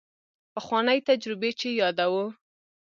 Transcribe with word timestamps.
پخوانۍ 0.53 0.99
تجربې 1.09 1.51
چې 1.59 1.69
یادوو. 1.81 2.25